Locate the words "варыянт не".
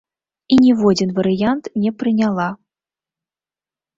1.19-1.91